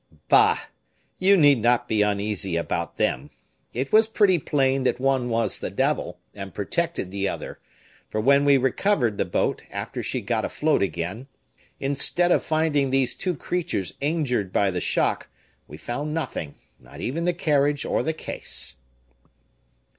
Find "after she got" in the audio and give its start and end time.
9.69-10.43